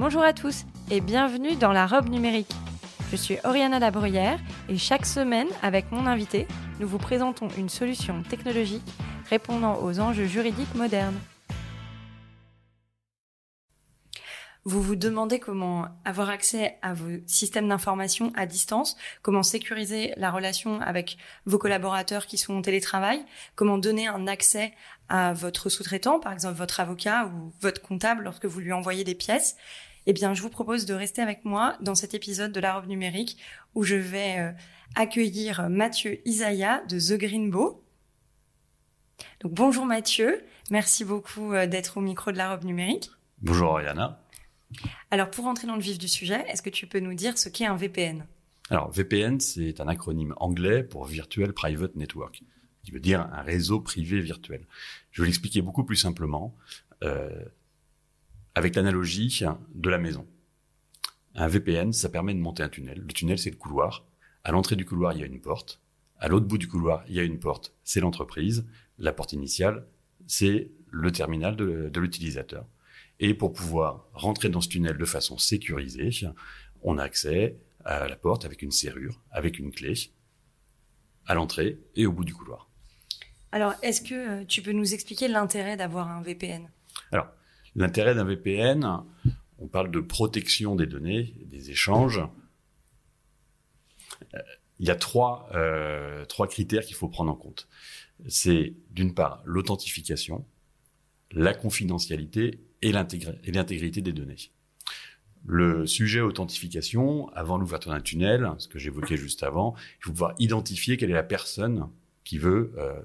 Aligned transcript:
Bonjour 0.00 0.22
à 0.22 0.32
tous 0.32 0.64
et 0.90 1.02
bienvenue 1.02 1.56
dans 1.56 1.72
la 1.72 1.86
robe 1.86 2.08
numérique. 2.08 2.50
Je 3.10 3.16
suis 3.16 3.36
Oriana 3.44 3.78
Labruyère 3.78 4.40
et 4.70 4.78
chaque 4.78 5.04
semaine, 5.04 5.48
avec 5.60 5.92
mon 5.92 6.06
invité, 6.06 6.48
nous 6.78 6.88
vous 6.88 6.96
présentons 6.96 7.48
une 7.58 7.68
solution 7.68 8.22
technologique 8.22 8.90
répondant 9.28 9.78
aux 9.82 10.00
enjeux 10.00 10.24
juridiques 10.24 10.74
modernes. 10.74 11.20
Vous 14.64 14.80
vous 14.80 14.96
demandez 14.96 15.38
comment 15.38 15.86
avoir 16.06 16.30
accès 16.30 16.78
à 16.80 16.94
vos 16.94 17.18
systèmes 17.26 17.68
d'information 17.68 18.32
à 18.36 18.46
distance, 18.46 18.96
comment 19.20 19.42
sécuriser 19.42 20.14
la 20.16 20.30
relation 20.30 20.80
avec 20.80 21.18
vos 21.44 21.58
collaborateurs 21.58 22.26
qui 22.26 22.38
sont 22.38 22.54
en 22.54 22.62
télétravail, 22.62 23.22
comment 23.54 23.76
donner 23.76 24.06
un 24.08 24.26
accès 24.26 24.72
à 25.10 25.34
votre 25.34 25.68
sous-traitant, 25.68 26.20
par 26.20 26.32
exemple 26.32 26.56
votre 26.56 26.80
avocat 26.80 27.26
ou 27.26 27.52
votre 27.60 27.82
comptable 27.82 28.24
lorsque 28.24 28.46
vous 28.46 28.60
lui 28.60 28.72
envoyez 28.72 29.04
des 29.04 29.14
pièces, 29.14 29.56
eh 30.06 30.12
bien, 30.12 30.34
je 30.34 30.42
vous 30.42 30.50
propose 30.50 30.86
de 30.86 30.94
rester 30.94 31.22
avec 31.22 31.44
moi 31.44 31.76
dans 31.80 31.94
cet 31.94 32.14
épisode 32.14 32.52
de 32.52 32.60
la 32.60 32.74
robe 32.74 32.88
numérique 32.88 33.36
où 33.74 33.84
je 33.84 33.96
vais 33.96 34.38
euh, 34.38 34.52
accueillir 34.94 35.68
Mathieu 35.68 36.26
Isaya 36.26 36.82
de 36.86 36.98
The 36.98 37.18
Greenbow. 37.18 37.82
Donc, 39.40 39.52
bonjour 39.52 39.86
Mathieu, 39.86 40.42
merci 40.70 41.04
beaucoup 41.04 41.52
euh, 41.52 41.66
d'être 41.66 41.98
au 41.98 42.00
micro 42.00 42.32
de 42.32 42.36
la 42.36 42.50
robe 42.50 42.64
numérique. 42.64 43.10
Bonjour 43.42 43.76
Ariana. 43.76 44.20
Alors, 45.10 45.30
pour 45.30 45.46
entrer 45.46 45.66
dans 45.66 45.76
le 45.76 45.82
vif 45.82 45.98
du 45.98 46.08
sujet, 46.08 46.44
est-ce 46.48 46.62
que 46.62 46.70
tu 46.70 46.86
peux 46.86 47.00
nous 47.00 47.14
dire 47.14 47.36
ce 47.38 47.48
qu'est 47.48 47.66
un 47.66 47.76
VPN 47.76 48.26
Alors, 48.70 48.90
VPN, 48.90 49.40
c'est 49.40 49.80
un 49.80 49.88
acronyme 49.88 50.34
anglais 50.36 50.82
pour 50.82 51.04
Virtual 51.06 51.52
Private 51.52 51.96
Network, 51.96 52.42
qui 52.84 52.90
veut 52.90 53.00
dire 53.00 53.28
un 53.32 53.42
réseau 53.42 53.80
privé 53.80 54.20
virtuel. 54.20 54.66
Je 55.10 55.22
vais 55.22 55.26
l'expliquer 55.26 55.62
beaucoup 55.62 55.84
plus 55.84 55.96
simplement. 55.96 56.54
Euh, 57.02 57.30
avec 58.60 58.76
l'analogie 58.76 59.42
de 59.74 59.88
la 59.88 59.96
maison. 59.96 60.26
Un 61.34 61.48
VPN, 61.48 61.94
ça 61.94 62.10
permet 62.10 62.34
de 62.34 62.40
monter 62.40 62.62
un 62.62 62.68
tunnel. 62.68 63.00
Le 63.00 63.12
tunnel, 63.14 63.38
c'est 63.38 63.48
le 63.48 63.56
couloir. 63.56 64.04
À 64.44 64.52
l'entrée 64.52 64.76
du 64.76 64.84
couloir, 64.84 65.14
il 65.14 65.20
y 65.20 65.22
a 65.22 65.26
une 65.26 65.40
porte. 65.40 65.80
À 66.18 66.28
l'autre 66.28 66.44
bout 66.44 66.58
du 66.58 66.68
couloir, 66.68 67.02
il 67.08 67.14
y 67.14 67.20
a 67.20 67.22
une 67.22 67.38
porte. 67.38 67.74
C'est 67.84 68.00
l'entreprise. 68.00 68.66
La 68.98 69.14
porte 69.14 69.32
initiale, 69.32 69.86
c'est 70.26 70.72
le 70.90 71.10
terminal 71.10 71.56
de, 71.56 71.90
l'utilisateur. 71.98 72.66
Et 73.18 73.32
pour 73.32 73.54
pouvoir 73.54 74.10
rentrer 74.12 74.50
dans 74.50 74.60
ce 74.60 74.68
tunnel 74.68 74.98
de 74.98 75.04
façon 75.06 75.38
sécurisée, 75.38 76.10
on 76.82 76.98
a 76.98 77.02
accès 77.02 77.56
à 77.86 78.08
la 78.08 78.16
porte 78.16 78.44
avec 78.44 78.60
une 78.60 78.72
serrure, 78.72 79.22
avec 79.30 79.58
une 79.58 79.72
clé, 79.72 79.94
à 81.24 81.32
l'entrée 81.32 81.78
et 81.96 82.04
au 82.06 82.12
bout 82.12 82.24
du 82.24 82.34
couloir. 82.34 82.68
Alors, 83.52 83.72
est-ce 83.82 84.02
que 84.02 84.42
euh, 84.42 84.44
tu 84.44 84.60
peux 84.60 84.72
nous 84.72 84.92
expliquer 84.92 85.28
l'intérêt 85.28 85.78
d'avoir 85.78 86.08
un 86.08 86.20
VPN 86.20 86.70
Alors, 87.10 87.28
L'intérêt 87.76 88.14
d'un 88.14 88.24
VPN, 88.24 89.02
on 89.58 89.68
parle 89.68 89.90
de 89.90 90.00
protection 90.00 90.74
des 90.74 90.86
données, 90.86 91.34
des 91.46 91.70
échanges. 91.70 92.22
Euh, 94.34 94.38
il 94.78 94.86
y 94.86 94.90
a 94.90 94.96
trois, 94.96 95.48
euh, 95.54 96.24
trois 96.24 96.48
critères 96.48 96.84
qu'il 96.84 96.96
faut 96.96 97.08
prendre 97.08 97.30
en 97.30 97.36
compte. 97.36 97.68
C'est 98.28 98.74
d'une 98.90 99.14
part 99.14 99.42
l'authentification, 99.44 100.46
la 101.32 101.54
confidentialité 101.54 102.60
et 102.82 102.92
l'intégrité 102.92 104.00
des 104.00 104.12
données. 104.12 104.50
Le 105.46 105.86
sujet 105.86 106.20
authentification, 106.20 107.28
avant 107.30 107.58
l'ouverture 107.58 107.92
d'un 107.92 108.00
tunnel, 108.00 108.50
ce 108.58 108.68
que 108.68 108.78
j'évoquais 108.78 109.16
juste 109.16 109.42
avant, 109.42 109.74
il 110.00 110.04
faut 110.04 110.12
pouvoir 110.12 110.34
identifier 110.38 110.96
quelle 110.96 111.10
est 111.10 111.14
la 111.14 111.22
personne 111.22 111.88
qui 112.24 112.38
veut 112.38 112.72
euh, 112.78 113.00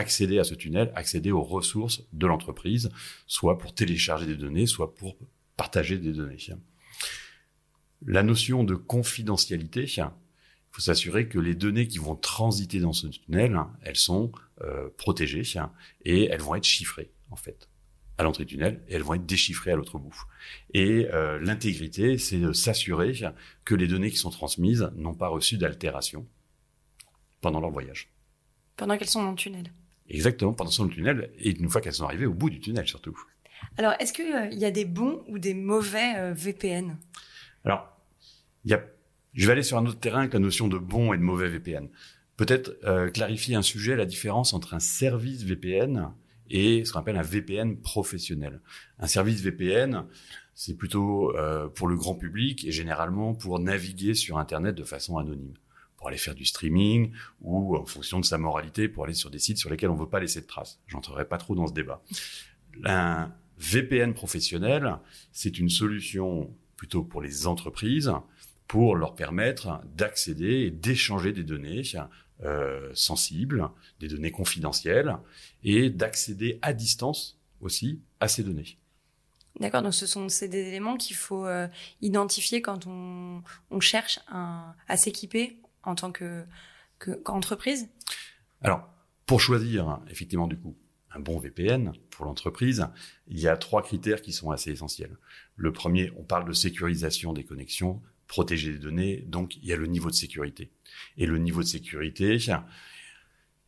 accéder 0.00 0.38
à 0.38 0.44
ce 0.44 0.54
tunnel, 0.54 0.90
accéder 0.94 1.30
aux 1.30 1.42
ressources 1.42 2.02
de 2.12 2.26
l'entreprise, 2.26 2.90
soit 3.26 3.58
pour 3.58 3.74
télécharger 3.74 4.26
des 4.26 4.36
données, 4.36 4.66
soit 4.66 4.94
pour 4.94 5.16
partager 5.56 5.98
des 5.98 6.12
données. 6.12 6.38
La 8.04 8.22
notion 8.22 8.64
de 8.64 8.74
confidentialité, 8.74 9.84
il 9.84 10.10
faut 10.72 10.80
s'assurer 10.80 11.28
que 11.28 11.38
les 11.38 11.54
données 11.54 11.86
qui 11.86 11.98
vont 11.98 12.16
transiter 12.16 12.80
dans 12.80 12.94
ce 12.94 13.06
tunnel, 13.08 13.58
elles 13.82 13.96
sont 13.96 14.32
euh, 14.62 14.88
protégées 14.96 15.42
et 16.04 16.24
elles 16.24 16.40
vont 16.40 16.54
être 16.54 16.64
chiffrées 16.64 17.10
en 17.30 17.36
fait 17.36 17.68
à 18.16 18.22
l'entrée 18.22 18.44
du 18.44 18.54
tunnel 18.54 18.82
et 18.88 18.94
elles 18.94 19.02
vont 19.02 19.14
être 19.14 19.24
déchiffrées 19.24 19.72
à 19.72 19.76
l'autre 19.76 19.98
bout. 19.98 20.14
Et 20.74 21.06
euh, 21.12 21.38
l'intégrité, 21.40 22.18
c'est 22.18 22.38
de 22.38 22.52
s'assurer 22.52 23.14
que 23.64 23.74
les 23.74 23.86
données 23.86 24.10
qui 24.10 24.18
sont 24.18 24.30
transmises 24.30 24.90
n'ont 24.94 25.14
pas 25.14 25.28
reçu 25.28 25.56
d'altération 25.56 26.26
pendant 27.40 27.60
leur 27.60 27.70
voyage. 27.70 28.10
Pendant 28.76 28.98
qu'elles 28.98 29.08
sont 29.08 29.22
dans 29.22 29.30
le 29.30 29.36
tunnel. 29.36 29.72
Exactement, 30.10 30.52
pendant 30.52 30.70
son 30.70 30.88
tunnel, 30.88 31.30
et 31.38 31.50
une 31.50 31.68
fois 31.68 31.80
qu'elles 31.80 31.94
sont 31.94 32.04
arrivées 32.04 32.26
au 32.26 32.34
bout 32.34 32.50
du 32.50 32.58
tunnel 32.58 32.86
surtout. 32.86 33.16
Alors, 33.76 33.94
est-ce 34.00 34.12
qu'il 34.12 34.32
euh, 34.32 34.48
y 34.50 34.64
a 34.64 34.70
des 34.72 34.84
bons 34.84 35.22
ou 35.28 35.38
des 35.38 35.54
mauvais 35.54 36.16
euh, 36.16 36.32
VPN 36.34 36.96
Alors, 37.64 37.96
y 38.64 38.74
a, 38.74 38.82
je 39.34 39.46
vais 39.46 39.52
aller 39.52 39.62
sur 39.62 39.78
un 39.78 39.86
autre 39.86 40.00
terrain 40.00 40.20
avec 40.20 40.32
la 40.32 40.40
notion 40.40 40.66
de 40.66 40.78
bon 40.78 41.12
et 41.12 41.16
de 41.16 41.22
mauvais 41.22 41.48
VPN. 41.48 41.88
Peut-être 42.36 42.76
euh, 42.84 43.08
clarifier 43.10 43.54
un 43.54 43.62
sujet, 43.62 43.94
la 43.94 44.06
différence 44.06 44.52
entre 44.52 44.74
un 44.74 44.80
service 44.80 45.44
VPN 45.44 46.10
et 46.48 46.84
ce 46.84 46.92
qu'on 46.92 46.98
appelle 46.98 47.16
un 47.16 47.22
VPN 47.22 47.76
professionnel. 47.76 48.60
Un 48.98 49.06
service 49.06 49.40
VPN, 49.40 50.06
c'est 50.54 50.74
plutôt 50.74 51.32
pour 51.76 51.86
le 51.86 51.94
grand 51.94 52.16
public 52.16 52.66
et 52.66 52.72
généralement 52.72 53.34
pour 53.34 53.60
naviguer 53.60 54.14
sur 54.14 54.36
Internet 54.36 54.74
de 54.74 54.82
façon 54.82 55.16
anonyme 55.16 55.54
pour 56.00 56.08
aller 56.08 56.16
faire 56.16 56.34
du 56.34 56.46
streaming 56.46 57.12
ou 57.42 57.76
en 57.76 57.84
fonction 57.84 58.20
de 58.20 58.24
sa 58.24 58.38
moralité 58.38 58.88
pour 58.88 59.04
aller 59.04 59.12
sur 59.12 59.30
des 59.30 59.38
sites 59.38 59.58
sur 59.58 59.68
lesquels 59.68 59.90
on 59.90 59.94
ne 59.94 60.00
veut 60.00 60.08
pas 60.08 60.18
laisser 60.18 60.40
de 60.40 60.46
traces. 60.46 60.80
J'entrerai 60.86 61.26
pas 61.26 61.36
trop 61.36 61.54
dans 61.54 61.66
ce 61.66 61.74
débat. 61.74 62.02
Un 62.84 63.30
VPN 63.58 64.14
professionnel, 64.14 64.96
c'est 65.30 65.58
une 65.58 65.68
solution 65.68 66.50
plutôt 66.76 67.04
pour 67.04 67.20
les 67.20 67.46
entreprises 67.46 68.10
pour 68.66 68.96
leur 68.96 69.14
permettre 69.14 69.82
d'accéder 69.94 70.60
et 70.60 70.70
d'échanger 70.70 71.32
des 71.32 71.44
données 71.44 71.82
euh, 72.44 72.90
sensibles, 72.94 73.68
des 73.98 74.08
données 74.08 74.30
confidentielles 74.30 75.18
et 75.64 75.90
d'accéder 75.90 76.58
à 76.62 76.72
distance 76.72 77.38
aussi 77.60 78.00
à 78.20 78.28
ces 78.28 78.42
données. 78.42 78.78
D'accord, 79.58 79.82
donc 79.82 79.92
ce 79.92 80.06
sont 80.06 80.30
ces 80.30 80.48
des 80.48 80.68
éléments 80.68 80.96
qu'il 80.96 81.16
faut 81.16 81.44
euh, 81.44 81.68
identifier 82.00 82.62
quand 82.62 82.86
on, 82.86 83.42
cherche 83.80 84.20
à 84.28 84.96
s'équiper 84.96 85.60
en 85.84 85.94
tant 85.94 86.12
que 86.12 86.44
qu'entreprise? 87.24 87.88
Alors, 88.60 88.86
pour 89.26 89.40
choisir 89.40 90.00
effectivement 90.10 90.46
du 90.46 90.58
coup 90.58 90.76
un 91.12 91.20
bon 91.20 91.38
VPN 91.38 91.92
pour 92.10 92.26
l'entreprise, 92.26 92.86
il 93.26 93.40
y 93.40 93.48
a 93.48 93.56
trois 93.56 93.82
critères 93.82 94.22
qui 94.22 94.32
sont 94.32 94.50
assez 94.50 94.70
essentiels. 94.70 95.16
Le 95.56 95.72
premier, 95.72 96.12
on 96.16 96.22
parle 96.22 96.46
de 96.46 96.52
sécurisation 96.52 97.32
des 97.32 97.44
connexions, 97.44 98.00
protéger 98.26 98.72
les 98.72 98.78
données, 98.78 99.24
donc 99.26 99.56
il 99.56 99.64
y 99.64 99.72
a 99.72 99.76
le 99.76 99.86
niveau 99.86 100.10
de 100.10 100.14
sécurité. 100.14 100.70
Et 101.16 101.26
le 101.26 101.38
niveau 101.38 101.62
de 101.62 101.66
sécurité, 101.66 102.38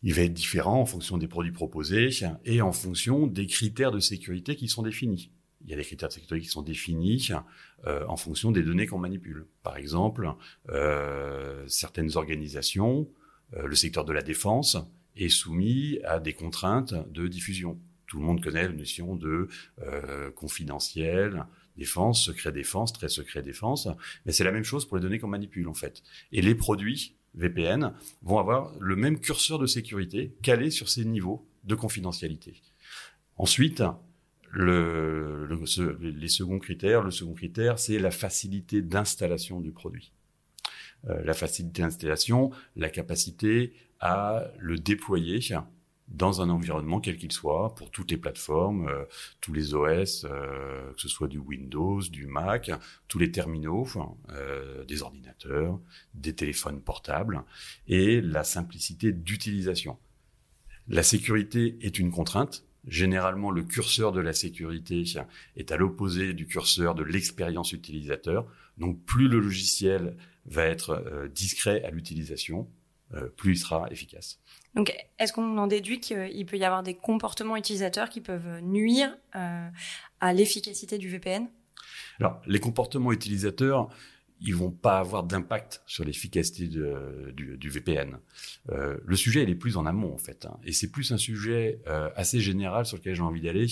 il 0.02 0.14
va 0.14 0.22
être 0.22 0.32
différent 0.32 0.80
en 0.80 0.86
fonction 0.86 1.18
des 1.18 1.26
produits 1.26 1.52
proposés 1.52 2.10
et 2.44 2.60
en 2.60 2.72
fonction 2.72 3.26
des 3.26 3.46
critères 3.46 3.90
de 3.90 4.00
sécurité 4.00 4.54
qui 4.54 4.68
sont 4.68 4.82
définis 4.82 5.32
il 5.64 5.70
y 5.70 5.74
a 5.74 5.76
des 5.76 5.84
critères 5.84 6.08
de 6.08 6.14
sécurité 6.14 6.44
qui 6.44 6.50
sont 6.50 6.62
définis 6.62 7.30
euh, 7.86 8.04
en 8.08 8.16
fonction 8.16 8.50
des 8.50 8.62
données 8.62 8.86
qu'on 8.86 8.98
manipule. 8.98 9.46
Par 9.62 9.76
exemple, 9.76 10.28
euh, 10.70 11.64
certaines 11.68 12.16
organisations, 12.16 13.08
euh, 13.56 13.66
le 13.66 13.74
secteur 13.74 14.04
de 14.04 14.12
la 14.12 14.22
défense, 14.22 14.76
est 15.16 15.28
soumis 15.28 15.98
à 16.04 16.20
des 16.20 16.32
contraintes 16.32 16.94
de 17.10 17.28
diffusion. 17.28 17.78
Tout 18.06 18.18
le 18.18 18.24
monde 18.24 18.42
connaît 18.42 18.66
la 18.66 18.72
notion 18.72 19.14
de 19.16 19.48
confidentiel, 20.34 21.46
défense, 21.76 22.24
secret 22.24 22.52
défense, 22.52 22.92
très 22.92 23.08
secret 23.08 23.42
défense, 23.42 23.88
mais 24.26 24.32
c'est 24.32 24.44
la 24.44 24.52
même 24.52 24.64
chose 24.64 24.86
pour 24.86 24.96
les 24.96 25.02
données 25.02 25.18
qu'on 25.18 25.28
manipule 25.28 25.68
en 25.68 25.74
fait. 25.74 26.02
Et 26.30 26.42
les 26.42 26.54
produits 26.54 27.14
VPN 27.34 27.94
vont 28.22 28.38
avoir 28.38 28.72
le 28.78 28.96
même 28.96 29.18
curseur 29.18 29.58
de 29.58 29.66
sécurité 29.66 30.34
calé 30.42 30.70
sur 30.70 30.88
ces 30.88 31.04
niveaux 31.04 31.46
de 31.64 31.74
confidentialité. 31.74 32.60
Ensuite, 33.36 33.82
le, 34.52 35.48
les 36.00 36.28
seconds 36.28 36.58
critères, 36.58 37.02
le 37.02 37.10
second 37.10 37.34
critère, 37.34 37.78
c'est 37.78 37.98
la 37.98 38.10
facilité 38.10 38.82
d'installation 38.82 39.60
du 39.60 39.72
produit. 39.72 40.12
Euh, 41.08 41.22
la 41.24 41.34
facilité 41.34 41.82
d'installation, 41.82 42.50
la 42.76 42.90
capacité 42.90 43.72
à 43.98 44.44
le 44.58 44.78
déployer 44.78 45.40
dans 46.08 46.42
un 46.42 46.50
environnement 46.50 47.00
quel 47.00 47.16
qu'il 47.16 47.32
soit, 47.32 47.74
pour 47.74 47.90
toutes 47.90 48.10
les 48.10 48.16
plateformes, 48.16 48.88
euh, 48.88 49.04
tous 49.40 49.52
les 49.52 49.74
OS, 49.74 50.24
euh, 50.24 50.92
que 50.92 51.00
ce 51.00 51.08
soit 51.08 51.28
du 51.28 51.38
Windows, 51.38 52.00
du 52.00 52.26
Mac, 52.26 52.70
tous 53.08 53.18
les 53.18 53.30
terminaux, 53.30 53.86
euh, 54.30 54.84
des 54.84 55.02
ordinateurs, 55.02 55.80
des 56.14 56.34
téléphones 56.34 56.80
portables, 56.80 57.44
et 57.88 58.20
la 58.20 58.44
simplicité 58.44 59.12
d'utilisation. 59.12 59.98
La 60.88 61.02
sécurité 61.02 61.78
est 61.80 61.98
une 61.98 62.10
contrainte. 62.10 62.64
Généralement, 62.86 63.50
le 63.50 63.62
curseur 63.62 64.12
de 64.12 64.20
la 64.20 64.32
sécurité 64.32 65.04
est 65.56 65.70
à 65.70 65.76
l'opposé 65.76 66.32
du 66.32 66.46
curseur 66.46 66.94
de 66.94 67.04
l'expérience 67.04 67.72
utilisateur. 67.72 68.46
Donc, 68.78 69.04
plus 69.04 69.28
le 69.28 69.38
logiciel 69.38 70.16
va 70.46 70.64
être 70.64 71.28
discret 71.32 71.84
à 71.84 71.90
l'utilisation, 71.90 72.68
plus 73.36 73.52
il 73.52 73.58
sera 73.58 73.88
efficace. 73.92 74.40
Donc, 74.74 74.92
est-ce 75.18 75.32
qu'on 75.32 75.58
en 75.58 75.66
déduit 75.66 76.00
qu'il 76.00 76.46
peut 76.46 76.56
y 76.56 76.64
avoir 76.64 76.82
des 76.82 76.94
comportements 76.94 77.56
utilisateurs 77.56 78.08
qui 78.08 78.20
peuvent 78.20 78.60
nuire 78.60 79.14
euh, 79.36 79.68
à 80.20 80.32
l'efficacité 80.32 80.98
du 80.98 81.08
VPN 81.08 81.48
Alors, 82.20 82.40
les 82.46 82.58
comportements 82.58 83.12
utilisateurs, 83.12 83.90
ils 84.44 84.54
vont 84.54 84.70
pas 84.70 84.98
avoir 84.98 85.22
d'impact 85.22 85.82
sur 85.86 86.04
l'efficacité 86.04 86.66
du, 86.66 87.56
du, 87.56 87.68
VPN. 87.68 88.18
Euh, 88.70 88.98
le 89.04 89.16
sujet, 89.16 89.42
il 89.42 89.50
est 89.50 89.54
plus 89.54 89.76
en 89.76 89.86
amont, 89.86 90.12
en 90.12 90.18
fait. 90.18 90.46
Hein, 90.46 90.58
et 90.64 90.72
c'est 90.72 90.90
plus 90.90 91.12
un 91.12 91.16
sujet 91.16 91.80
euh, 91.86 92.10
assez 92.16 92.40
général 92.40 92.84
sur 92.84 92.96
lequel 92.96 93.14
j'ai 93.14 93.22
envie 93.22 93.40
d'aller, 93.40 93.66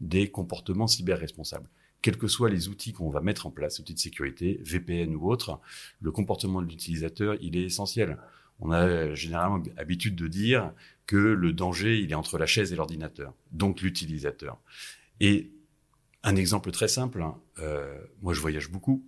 des 0.00 0.30
comportements 0.30 0.86
cyber-responsables 0.86 1.68
quels 2.00 2.16
que 2.16 2.28
soient 2.28 2.48
les 2.48 2.68
outils 2.68 2.92
qu'on 2.92 3.10
va 3.10 3.20
mettre 3.20 3.48
en 3.48 3.50
place, 3.50 3.80
outils 3.80 3.92
de 3.92 3.98
sécurité, 3.98 4.60
VPN 4.62 5.16
ou 5.16 5.28
autres, 5.28 5.58
le 6.00 6.12
comportement 6.12 6.62
de 6.62 6.68
l'utilisateur, 6.68 7.34
il 7.40 7.56
est 7.56 7.64
essentiel 7.64 8.16
on 8.60 8.70
a 8.70 9.14
généralement 9.14 9.62
habitude 9.76 10.16
de 10.16 10.26
dire 10.26 10.72
que 11.06 11.16
le 11.16 11.52
danger, 11.52 12.00
il 12.00 12.10
est 12.10 12.14
entre 12.14 12.38
la 12.38 12.46
chaise 12.46 12.72
et 12.72 12.76
l'ordinateur, 12.76 13.32
donc 13.52 13.80
l'utilisateur. 13.80 14.58
Et 15.20 15.50
un 16.22 16.36
exemple 16.36 16.70
très 16.70 16.88
simple, 16.88 17.22
hein, 17.22 17.36
euh, 17.60 17.96
moi 18.20 18.34
je 18.34 18.40
voyage 18.40 18.70
beaucoup 18.70 19.04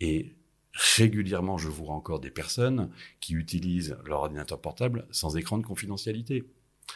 et 0.00 0.34
régulièrement 0.72 1.58
je 1.58 1.68
vois 1.68 1.94
encore 1.94 2.20
des 2.20 2.30
personnes 2.30 2.90
qui 3.20 3.34
utilisent 3.34 3.96
leur 4.04 4.20
ordinateur 4.20 4.60
portable 4.60 5.06
sans 5.10 5.36
écran 5.36 5.58
de 5.58 5.66
confidentialité. 5.66 6.44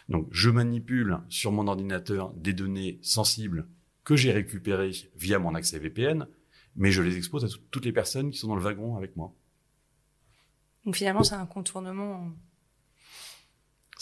Donc 0.09 0.29
je 0.33 0.51
manipule 0.51 1.19
sur 1.29 1.53
mon 1.53 1.69
ordinateur 1.69 2.33
des 2.35 2.53
données 2.53 2.99
sensibles 3.03 3.67
que 4.05 4.17
j'ai 4.17 4.33
récupérées 4.33 4.93
via 5.17 5.39
mon 5.39 5.55
accès 5.55 5.79
VPN, 5.79 6.27
mais 6.77 6.91
je 6.91 7.03
les 7.03 7.17
expose 7.17 7.45
à 7.45 7.49
toutes 7.71 7.85
les 7.85 7.93
personnes 7.93 8.31
qui 8.31 8.39
sont 8.39 8.49
dans 8.49 8.57
le 8.57 8.63
wagon 8.63 8.97
avec 8.97 9.17
moi. 9.17 9.35
Donc 10.85 10.97
finalement, 10.97 11.23
c'est 11.23 11.35
un 11.35 11.47
contournement. 11.47 12.31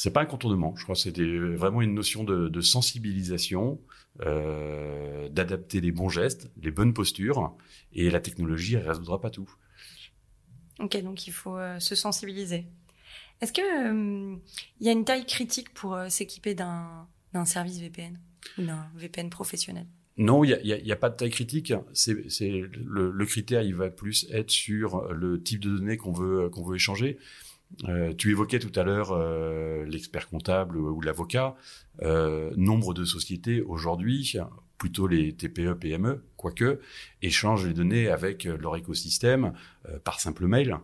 C'est 0.03 0.11
pas 0.11 0.23
un 0.23 0.27
contournement. 0.27 0.75
Je 0.75 0.83
crois 0.83 0.97
que 0.97 1.01
c'était 1.01 1.39
vraiment 1.55 1.81
une 1.81 1.95
notion 1.95 2.25
de, 2.25 2.61
sensibilisation, 2.61 3.81
euh, 4.23 5.29
d'adapter 5.29 5.81
les 5.81 5.93
bons 5.93 6.09
gestes, 6.09 6.51
les 6.61 6.73
bonnes 6.73 6.93
postures, 6.93 7.57
et 7.93 8.11
la 8.11 8.19
technologie 8.19 8.75
ne 8.75 8.83
résoudra 8.83 9.21
pas 9.21 9.31
tout. 9.31 9.49
Ok, 10.81 11.01
donc 11.05 11.29
il 11.29 11.33
faut 11.33 11.57
euh, 11.57 11.79
se 11.79 11.95
sensibiliser. 11.95 12.67
Est-ce 13.41 13.53
que 13.53 13.61
il 13.61 14.35
euh, 14.35 14.37
y 14.81 14.89
a 14.89 14.93
une 14.93 15.05
taille 15.05 15.25
critique 15.25 15.73
pour 15.73 15.97
s'équiper 16.09 16.57
d'un 16.57 17.07
service 17.45 17.79
VPN 17.79 18.19
ou 18.59 18.63
d'un 18.63 18.91
VPN 18.97 19.31
professionnel? 19.31 19.87
Non, 20.17 20.43
il 20.43 20.59
n'y 20.65 20.93
a, 20.93 20.97
pas 20.97 21.11
de 21.11 21.17
taille 21.17 21.31
critique. 21.31 21.73
C'est, 21.93 22.15
le, 22.41 23.13
le, 23.13 23.27
critère, 23.27 23.63
il 23.63 23.77
va 23.77 23.89
plus 23.89 24.27
être 24.33 24.51
sur 24.51 25.13
le 25.13 25.41
type 25.41 25.61
de 25.61 25.77
données 25.77 25.97
qu'on 25.97 26.13
veut 26.13 26.49
qu'on 26.49 26.65
veut 26.65 26.75
échanger. 26.75 27.19
Euh, 27.89 28.13
tu 28.15 28.31
évoquais 28.31 28.59
tout 28.59 28.79
à 28.79 28.83
l'heure 28.83 29.13
euh, 29.13 29.85
l'expert 29.85 30.29
comptable 30.29 30.77
ou 30.77 31.01
l'avocat. 31.01 31.57
Euh, 32.03 32.53
nombre 32.57 32.95
de 32.95 33.05
sociétés 33.05 33.63
aujourd'hui, 33.63 34.37
plutôt 34.79 35.07
les 35.07 35.35
TPE, 35.35 35.75
PME, 35.75 36.25
quoique, 36.37 36.81
échangent 37.23 37.67
les 37.67 37.75
données 37.75 38.09
avec 38.09 38.45
leur 38.45 38.77
écosystème 38.77 39.53
euh, 39.89 39.99
par 39.99 40.21
simple 40.21 40.47
mail 40.47 40.77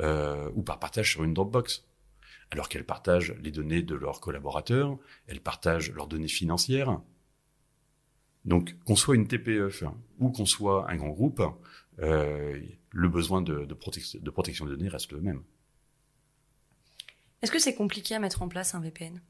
euh, 0.00 0.50
ou 0.54 0.62
par 0.62 0.78
partage 0.78 1.12
sur 1.12 1.24
une 1.24 1.34
Dropbox. 1.34 1.84
Alors 2.50 2.68
qu'elles 2.68 2.86
partagent 2.86 3.34
les 3.42 3.50
données 3.50 3.82
de 3.82 3.94
leurs 3.94 4.20
collaborateurs, 4.20 4.96
elles 5.26 5.40
partagent 5.40 5.92
leurs 5.92 6.06
données 6.06 6.28
financières, 6.28 7.00
donc, 8.44 8.76
qu'on 8.84 8.96
soit 8.96 9.14
une 9.14 9.28
TPE 9.28 9.70
ou 10.18 10.30
qu'on 10.30 10.46
soit 10.46 10.90
un 10.90 10.96
grand 10.96 11.10
groupe, 11.10 11.42
euh, 11.98 12.58
le 12.90 13.08
besoin 13.08 13.42
de, 13.42 13.66
de, 13.66 13.66
de 13.66 14.30
protection 14.30 14.64
des 14.64 14.70
données 14.70 14.88
reste 14.88 15.12
le 15.12 15.20
même. 15.20 15.42
Est-ce 17.42 17.52
que 17.52 17.58
c'est 17.58 17.74
compliqué 17.74 18.14
à 18.14 18.18
mettre 18.18 18.42
en 18.42 18.48
place 18.48 18.74
un 18.74 18.80
VPN 18.80 19.20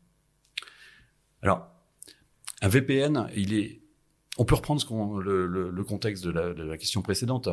Alors, 1.42 1.68
un 2.62 2.68
VPN. 2.68 3.28
On 4.38 4.44
peut 4.44 4.54
reprendre 4.54 5.20
le, 5.20 5.84
contexte 5.84 6.24
de 6.24 6.30
la, 6.30 6.78
question 6.78 7.02
précédente. 7.02 7.48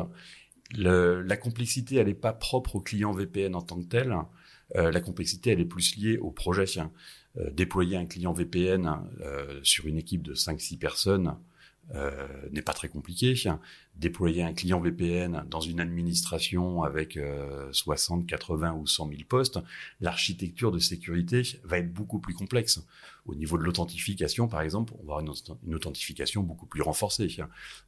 La 0.72 1.36
complexité, 1.36 1.96
elle 1.96 2.06
n'est 2.06 2.14
pas 2.14 2.32
propre 2.32 2.76
au 2.76 2.80
client 2.80 3.12
VPN 3.12 3.54
en 3.54 3.62
tant 3.62 3.80
que 3.80 3.86
tel. 3.86 4.16
Euh, 4.74 4.90
la 4.90 5.00
complexité, 5.00 5.50
elle 5.50 5.60
est 5.60 5.64
plus 5.64 5.96
liée 5.96 6.18
au 6.18 6.30
projet. 6.30 6.64
Euh, 7.38 7.50
déployer 7.50 7.96
un 7.96 8.06
client 8.06 8.32
VPN 8.32 8.90
euh, 9.20 9.60
sur 9.62 9.86
une 9.86 9.96
équipe 9.96 10.22
de 10.22 10.34
5-6 10.34 10.78
personnes 10.78 11.36
euh, 11.94 12.26
n'est 12.50 12.62
pas 12.62 12.72
très 12.72 12.88
compliqué. 12.88 13.34
Déployer 13.94 14.42
un 14.42 14.52
client 14.52 14.80
VPN 14.80 15.44
dans 15.48 15.60
une 15.60 15.80
administration 15.80 16.82
avec 16.82 17.18
60, 17.72 18.26
80 18.26 18.74
ou 18.74 18.86
100 18.86 19.08
000 19.08 19.20
postes, 19.28 19.58
l'architecture 20.00 20.72
de 20.72 20.78
sécurité 20.78 21.42
va 21.64 21.78
être 21.78 21.92
beaucoup 21.92 22.18
plus 22.18 22.34
complexe. 22.34 22.80
Au 23.26 23.34
niveau 23.34 23.58
de 23.58 23.64
l'authentification, 23.64 24.46
par 24.48 24.60
exemple, 24.60 24.92
on 24.94 25.06
va 25.06 25.18
avoir 25.18 25.20
une, 25.20 25.74
authentification 25.74 26.42
beaucoup 26.42 26.66
plus 26.66 26.82
renforcée. 26.82 27.28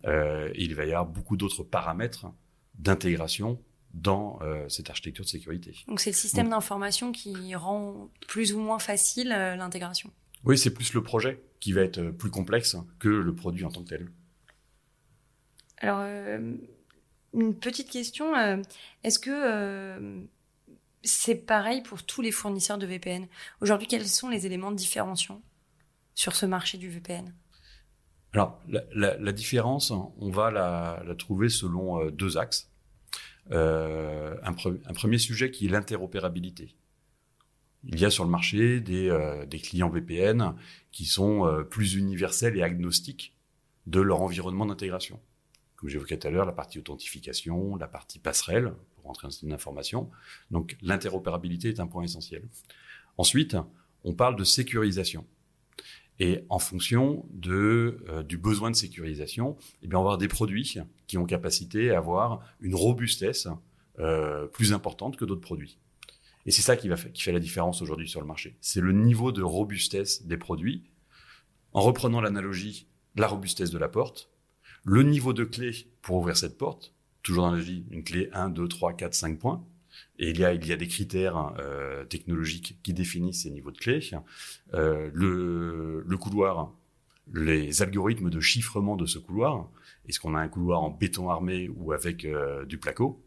Euh, 0.04 0.50
il 0.56 0.74
va 0.74 0.84
y 0.84 0.90
avoir 0.90 1.06
beaucoup 1.06 1.36
d'autres 1.36 1.62
paramètres 1.62 2.26
d'intégration 2.78 3.60
dans 3.94 4.38
euh, 4.42 4.68
cette 4.68 4.90
architecture 4.90 5.24
de 5.24 5.30
sécurité. 5.30 5.74
Donc 5.86 6.00
c'est 6.00 6.10
le 6.10 6.16
système 6.16 6.50
d'information 6.50 7.12
qui 7.12 7.54
rend 7.54 8.10
plus 8.26 8.52
ou 8.52 8.60
moins 8.60 8.78
facile 8.78 9.32
euh, 9.32 9.56
l'intégration? 9.56 10.10
Oui, 10.44 10.58
c'est 10.58 10.72
plus 10.72 10.92
le 10.92 11.02
projet 11.02 11.42
qui 11.60 11.72
va 11.72 11.82
être 11.82 12.10
plus 12.10 12.30
complexe 12.30 12.76
que 12.98 13.08
le 13.08 13.34
produit 13.34 13.64
en 13.64 13.70
tant 13.70 13.82
que 13.82 13.88
tel. 13.88 14.08
Alors, 15.78 16.00
euh, 16.02 16.54
une 17.34 17.54
petite 17.54 17.90
question, 17.90 18.32
est-ce 19.04 19.18
que 19.18 20.26
c'est 21.02 21.36
pareil 21.36 21.82
pour 21.82 22.02
tous 22.02 22.22
les 22.22 22.32
fournisseurs 22.32 22.78
de 22.78 22.86
VPN 22.86 23.26
Aujourd'hui, 23.60 23.86
quels 23.86 24.08
sont 24.08 24.28
les 24.28 24.46
éléments 24.46 24.72
de 24.72 24.76
différenciation 24.76 25.42
sur 26.14 26.34
ce 26.34 26.46
marché 26.46 26.78
du 26.78 26.88
VPN 26.88 27.32
Alors, 28.32 28.60
la, 28.92 29.32
différence, 29.32 29.90
on 29.90 30.30
va 30.30 30.50
la, 30.50 31.02
la 31.06 31.14
trouver 31.14 31.48
selon 31.48 32.10
deux 32.10 32.38
axes. 32.38 32.68
Euh, 33.50 34.36
un, 34.42 34.50
un, 34.50 34.92
premier 34.92 35.18
sujet 35.18 35.50
qui 35.50 35.66
est 35.66 35.68
l'interopérabilité. 35.70 36.74
Il 37.84 38.00
y 38.00 38.04
a 38.04 38.10
sur 38.10 38.24
le 38.24 38.30
marché 38.30 38.80
des, 38.80 39.08
euh, 39.08 39.46
clients 39.46 39.88
VPN 39.88 40.54
qui 40.90 41.04
sont 41.04 41.46
euh, 41.46 41.62
plus 41.62 41.94
universels 41.94 42.56
et 42.56 42.62
agnostiques 42.62 43.36
de 43.86 44.00
leur 44.00 44.20
environnement 44.20 44.66
d'intégration. 44.66 45.20
Comme 45.76 45.88
j'évoquais 45.88 46.18
tout 46.18 46.26
à 46.26 46.30
l'heure, 46.30 46.44
la 46.44 46.52
partie 46.52 46.78
authentification, 46.80 47.76
la 47.76 47.86
partie 47.86 48.18
passerelle, 48.18 48.74
pour 48.96 49.04
rentrer 49.04 49.26
dans 49.26 49.30
système 49.30 49.50
d'information. 49.50 50.10
Donc 50.50 50.76
l'interopérabilité 50.82 51.68
est 51.68 51.80
un 51.80 51.86
point 51.86 52.02
essentiel. 52.02 52.42
Ensuite, 53.16 53.56
on 54.02 54.12
parle 54.12 54.34
de 54.36 54.44
sécurisation. 54.44 55.24
Et 56.18 56.44
en 56.48 56.58
fonction 56.58 57.24
euh, 57.46 58.24
du 58.24 58.38
besoin 58.38 58.72
de 58.72 58.76
sécurisation, 58.76 59.56
eh 59.82 59.86
bien, 59.86 60.00
on 60.00 60.02
va 60.02 60.08
avoir 60.08 60.18
des 60.18 60.26
produits 60.26 60.78
qui 61.06 61.16
ont 61.16 61.26
capacité 61.26 61.92
à 61.92 61.98
avoir 61.98 62.40
une 62.60 62.74
robustesse 62.74 63.48
plus 64.52 64.72
importante 64.72 65.16
que 65.16 65.24
d'autres 65.24 65.40
produits. 65.40 65.76
Et 66.46 66.50
c'est 66.50 66.62
ça 66.62 66.76
qui, 66.76 66.88
va 66.88 66.96
qui 66.96 67.22
fait 67.22 67.32
la 67.32 67.40
différence 67.40 67.82
aujourd'hui 67.82 68.08
sur 68.08 68.20
le 68.20 68.26
marché. 68.26 68.56
C'est 68.60 68.80
le 68.80 68.92
niveau 68.92 69.32
de 69.32 69.42
robustesse 69.42 70.26
des 70.26 70.36
produits. 70.36 70.84
En 71.72 71.82
reprenant 71.82 72.20
l'analogie, 72.20 72.88
la 73.16 73.26
robustesse 73.26 73.70
de 73.70 73.78
la 73.78 73.88
porte, 73.88 74.30
le 74.84 75.02
niveau 75.02 75.32
de 75.32 75.44
clé 75.44 75.72
pour 76.00 76.16
ouvrir 76.16 76.36
cette 76.36 76.56
porte, 76.56 76.94
toujours 77.22 77.44
dans 77.44 77.52
la 77.52 77.60
vie, 77.60 77.84
une 77.90 78.04
clé 78.04 78.30
1, 78.32 78.50
2, 78.50 78.68
3, 78.68 78.94
4, 78.94 79.14
5 79.14 79.38
points, 79.38 79.66
et 80.18 80.30
il 80.30 80.38
y 80.38 80.44
a, 80.44 80.54
il 80.54 80.66
y 80.66 80.72
a 80.72 80.76
des 80.76 80.88
critères 80.88 81.54
euh, 81.58 82.04
technologiques 82.04 82.78
qui 82.82 82.92
définissent 82.92 83.42
ces 83.42 83.50
niveaux 83.50 83.70
de 83.70 83.78
clés. 83.78 84.00
Euh, 84.74 85.10
le, 85.12 86.04
le 86.06 86.16
couloir, 86.16 86.72
les 87.34 87.82
algorithmes 87.82 88.30
de 88.30 88.40
chiffrement 88.40 88.96
de 88.96 89.06
ce 89.06 89.18
couloir. 89.18 89.68
Est-ce 90.08 90.20
qu'on 90.20 90.34
a 90.34 90.40
un 90.40 90.48
couloir 90.48 90.82
en 90.82 90.90
béton 90.90 91.30
armé 91.30 91.68
ou 91.68 91.92
avec 91.92 92.24
euh, 92.24 92.64
du 92.64 92.78
placo? 92.78 93.22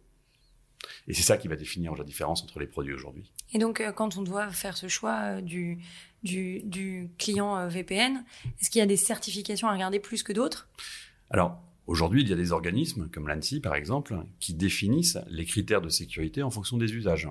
Et 1.08 1.14
c'est 1.14 1.24
ça 1.24 1.38
qui 1.38 1.48
va 1.48 1.56
définir 1.56 1.96
la 1.96 2.04
différence 2.04 2.44
entre 2.44 2.60
les 2.60 2.68
produits 2.68 2.94
aujourd'hui. 2.94 3.32
Et 3.54 3.60
donc, 3.60 3.82
euh, 3.82 3.92
quand 3.92 4.18
on 4.18 4.22
doit 4.22 4.50
faire 4.52 4.78
ce 4.78 4.88
choix 4.88 5.20
euh, 5.24 5.42
du, 5.42 5.80
du, 6.24 6.62
du 6.64 7.10
client 7.18 7.68
VPN, 7.68 8.24
est-ce 8.60 8.70
qu'il 8.70 8.80
y 8.80 8.84
a 8.84 8.88
des 8.88 8.98
certifications 8.98 9.68
à 9.68 9.74
regarder 9.74 10.00
plus 10.00 10.24
que 10.24 10.34
d'autres? 10.34 10.68
Alors, 11.30 11.62
Aujourd'hui, 11.88 12.22
il 12.22 12.30
y 12.30 12.32
a 12.34 12.38
des 12.38 12.52
organismes, 12.54 13.10
comme 13.10 13.28
l'ANSI 13.28 13.60
par 13.60 13.76
exemple, 13.76 14.16
qui 14.40 14.54
définissent 14.54 15.18
les 15.28 15.46
critères 15.46 15.82
de 15.82 15.90
sécurité 15.90 16.44
en 16.44 16.52
fonction 16.52 16.78
des 16.78 16.94
usages, 16.94 17.28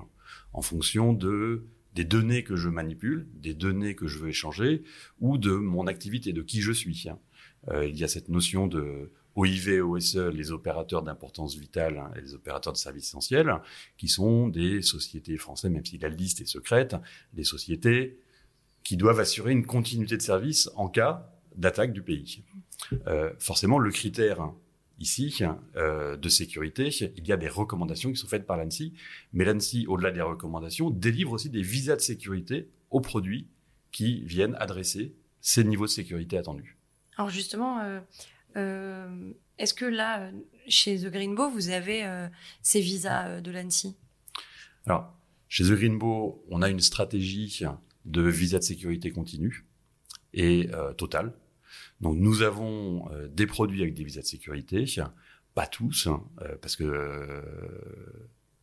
en 0.53 0.61
fonction 0.61 1.13
de 1.13 1.65
des 1.95 2.05
données 2.05 2.43
que 2.43 2.55
je 2.55 2.69
manipule, 2.69 3.27
des 3.33 3.53
données 3.53 3.95
que 3.95 4.07
je 4.07 4.17
veux 4.17 4.29
échanger, 4.29 4.83
ou 5.19 5.37
de 5.37 5.51
mon 5.51 5.87
activité, 5.87 6.31
de 6.31 6.41
qui 6.41 6.61
je 6.61 6.71
suis. 6.71 7.07
Hein. 7.09 7.17
Euh, 7.69 7.85
il 7.85 7.97
y 7.97 8.03
a 8.03 8.07
cette 8.07 8.29
notion 8.29 8.67
de 8.67 9.11
OIV, 9.35 9.81
OSE, 9.81 10.17
les 10.17 10.51
opérateurs 10.51 11.03
d'importance 11.03 11.55
vitale 11.55 11.97
hein, 11.97 12.11
et 12.17 12.21
les 12.21 12.33
opérateurs 12.33 12.73
de 12.73 12.77
services 12.77 13.07
essentiels, 13.07 13.53
qui 13.97 14.07
sont 14.07 14.47
des 14.47 14.81
sociétés 14.81 15.37
françaises, 15.37 15.71
même 15.71 15.85
si 15.85 15.97
la 15.97 16.09
liste 16.09 16.41
est 16.41 16.45
secrète, 16.45 16.95
des 17.33 17.43
sociétés 17.43 18.19
qui 18.83 18.97
doivent 18.97 19.19
assurer 19.19 19.51
une 19.51 19.65
continuité 19.65 20.17
de 20.17 20.21
service 20.21 20.69
en 20.75 20.87
cas 20.87 21.29
d'attaque 21.55 21.93
du 21.93 22.01
pays. 22.01 22.43
Euh, 23.07 23.31
forcément, 23.39 23.79
le 23.79 23.91
critère 23.91 24.51
ici 24.99 25.43
euh, 25.75 26.15
de 26.15 26.29
sécurité, 26.29 26.89
il 27.17 27.27
y 27.27 27.31
a 27.31 27.37
des 27.37 27.47
recommandations 27.47 28.11
qui 28.11 28.17
sont 28.17 28.27
faites 28.27 28.45
par 28.45 28.57
l'ANSI, 28.57 28.93
mais 29.33 29.45
l'ANSI, 29.45 29.85
au-delà 29.87 30.11
des 30.11 30.21
recommandations, 30.21 30.89
délivre 30.89 31.31
aussi 31.31 31.49
des 31.49 31.61
visas 31.61 31.95
de 31.95 32.01
sécurité 32.01 32.69
aux 32.89 33.01
produits 33.01 33.47
qui 33.91 34.23
viennent 34.23 34.55
adresser 34.59 35.15
ces 35.41 35.63
niveaux 35.63 35.85
de 35.85 35.91
sécurité 35.91 36.37
attendus. 36.37 36.77
Alors 37.17 37.29
justement, 37.29 37.79
euh, 37.79 37.99
est-ce 38.55 39.73
que 39.73 39.85
là, 39.85 40.31
chez 40.67 40.99
The 40.99 41.11
Greenbow, 41.11 41.49
vous 41.49 41.69
avez 41.69 42.05
ces 42.61 42.81
visas 42.81 43.41
de 43.41 43.51
l'ANSI 43.51 43.95
Alors, 44.85 45.13
chez 45.49 45.63
The 45.63 45.71
Greenbow, 45.71 46.43
on 46.49 46.61
a 46.61 46.69
une 46.69 46.79
stratégie 46.79 47.63
de 48.05 48.21
visa 48.21 48.59
de 48.59 48.63
sécurité 48.63 49.11
continue 49.11 49.65
et 50.33 50.69
totale. 50.97 51.33
Donc 52.01 52.17
nous 52.17 52.41
avons 52.41 53.09
euh, 53.11 53.27
des 53.27 53.45
produits 53.45 53.81
avec 53.81 53.93
des 53.93 54.03
visas 54.03 54.21
de 54.21 54.25
sécurité, 54.25 54.85
pas 55.53 55.67
tous, 55.67 56.07
hein, 56.07 56.23
euh, 56.41 56.55
parce 56.61 56.75
que 56.75 56.83
euh, 56.83 57.41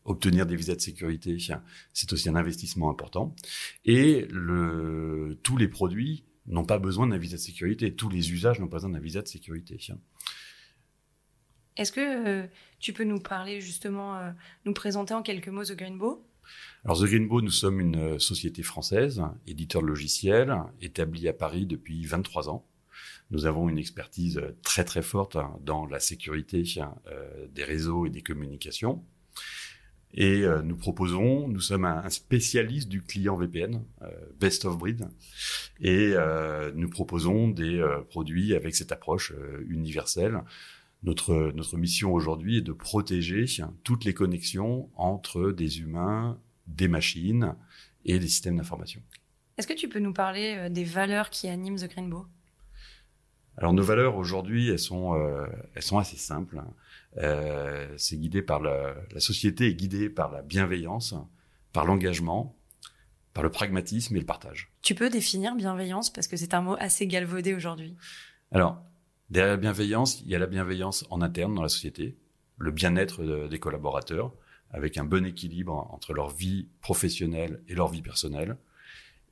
obtenir 0.05 0.45
des 0.45 0.55
visas 0.55 0.75
de 0.75 0.81
sécurité, 0.81 1.37
c'est 1.93 2.13
aussi 2.13 2.29
un 2.29 2.35
investissement 2.35 2.89
important. 2.89 3.35
Et 3.85 4.27
tous 5.43 5.57
les 5.57 5.67
produits 5.67 6.25
n'ont 6.49 6.65
pas 6.65 6.79
besoin 6.79 7.07
d'un 7.07 7.17
visa 7.17 7.37
de 7.37 7.41
sécurité, 7.41 7.95
tous 7.95 8.09
les 8.09 8.31
usages 8.31 8.59
n'ont 8.59 8.67
pas 8.67 8.77
besoin 8.77 8.91
d'un 8.91 8.99
visa 8.99 9.21
de 9.21 9.27
sécurité. 9.27 9.79
Est-ce 11.77 11.91
que 11.91 12.47
tu 12.79 12.91
peux 12.91 13.05
nous 13.05 13.19
parler 13.19 13.61
justement, 13.61 14.33
nous 14.65 14.73
présenter 14.73 15.13
en 15.13 15.21
quelques 15.21 15.47
mots 15.47 15.63
The 15.63 15.75
Greenbow 15.75 16.25
alors 16.83 16.99
The 16.99 17.03
Greenbow, 17.03 17.41
nous 17.41 17.51
sommes 17.51 17.79
une 17.79 18.17
société 18.17 18.63
française, 18.63 19.21
éditeur 19.45 19.83
de 19.83 19.87
logiciels, 19.87 20.55
établie 20.81 21.27
à 21.27 21.33
Paris 21.33 21.67
depuis 21.67 22.03
23 22.05 22.49
ans. 22.49 22.65
Nous 23.31 23.45
avons 23.45 23.69
une 23.69 23.77
expertise 23.77 24.41
très 24.63 24.83
très 24.83 25.01
forte 25.01 25.37
dans 25.61 25.85
la 25.85 25.99
sécurité 25.99 26.63
euh, 27.07 27.47
des 27.53 27.63
réseaux 27.63 28.05
et 28.05 28.09
des 28.09 28.21
communications. 28.21 29.03
Et 30.13 30.41
euh, 30.41 30.61
nous 30.63 30.75
proposons, 30.75 31.47
nous 31.47 31.59
sommes 31.59 31.85
un, 31.85 32.09
spécialiste 32.09 32.89
du 32.89 33.03
client 33.03 33.35
VPN, 33.35 33.83
euh, 34.01 34.09
best 34.39 34.65
of 34.65 34.77
breed, 34.77 35.07
et 35.79 36.13
nous 36.75 36.89
proposons 36.89 37.47
des 37.47 37.81
produits 38.09 38.55
avec 38.55 38.75
cette 38.75 38.91
approche 38.91 39.33
universelle. 39.67 40.41
Notre, 41.03 41.53
notre 41.55 41.77
mission 41.77 42.13
aujourd'hui 42.13 42.57
est 42.57 42.61
de 42.61 42.73
protéger 42.73 43.45
toutes 43.83 44.03
les 44.03 44.13
connexions 44.13 44.89
entre 44.95 45.51
des 45.51 45.79
humains, 45.79 46.37
des 46.67 46.89
machines 46.89 47.55
et 48.03 48.19
des 48.19 48.27
systèmes 48.27 48.57
d'information. 48.57 49.01
Est-ce 49.57 49.67
que 49.67 49.73
tu 49.73 49.87
peux 49.87 49.99
nous 49.99 50.13
parler 50.13 50.69
des 50.69 50.83
valeurs 50.83 51.29
qui 51.29 51.47
animent 51.47 51.77
The 51.77 51.89
Greenbow 51.89 52.25
alors 53.59 53.73
nos 53.73 53.83
valeurs 53.83 54.15
aujourd'hui, 54.15 54.69
elles 54.69 54.79
sont, 54.79 55.15
euh, 55.15 55.45
elles 55.75 55.83
sont 55.83 55.97
assez 55.97 56.15
simples. 56.15 56.61
Euh, 57.17 57.93
c'est 57.97 58.15
guidé 58.15 58.41
par 58.41 58.61
la, 58.61 58.95
la 59.11 59.19
société 59.19 59.67
est 59.67 59.73
guidée 59.73 60.09
par 60.09 60.31
la 60.31 60.41
bienveillance, 60.41 61.13
par 61.73 61.85
l'engagement, 61.85 62.55
par 63.33 63.43
le 63.43 63.51
pragmatisme 63.51 64.15
et 64.15 64.19
le 64.19 64.25
partage. 64.25 64.71
Tu 64.81 64.95
peux 64.95 65.09
définir 65.09 65.55
bienveillance 65.55 66.09
parce 66.09 66.27
que 66.27 66.37
c'est 66.37 66.53
un 66.53 66.61
mot 66.61 66.77
assez 66.79 67.05
galvaudé 67.05 67.53
aujourd'hui? 67.53 67.97
Alors 68.53 68.81
derrière 69.29 69.55
la 69.55 69.57
bienveillance, 69.57 70.21
il 70.21 70.29
y 70.29 70.35
a 70.35 70.39
la 70.39 70.47
bienveillance 70.47 71.05
en 71.09 71.21
interne 71.21 71.53
dans 71.53 71.61
la 71.61 71.69
société, 71.69 72.15
le 72.57 72.71
bien-être 72.71 73.47
des 73.49 73.59
collaborateurs, 73.59 74.31
avec 74.71 74.97
un 74.97 75.03
bon 75.03 75.25
équilibre 75.25 75.73
entre 75.91 76.13
leur 76.13 76.29
vie 76.29 76.69
professionnelle 76.79 77.61
et 77.67 77.75
leur 77.75 77.89
vie 77.89 78.01
personnelle, 78.01 78.55